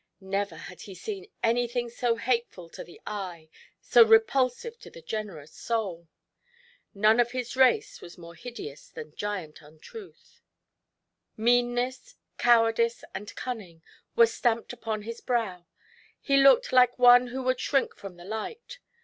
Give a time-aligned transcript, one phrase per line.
[0.19, 5.53] Never had he seen anything so hateful to the eye, so repulsive to the generous
[5.53, 6.07] soul.
[6.95, 10.41] None of his race was more hideous than Giant Untruth;
[11.37, 13.21] meanness, cowardice, GIANT UNTRUTH.
[13.21, 13.83] 61 and cunning
[14.15, 15.67] were stamped upon his brow;
[16.19, 18.79] he looked like one who would shrink from the light.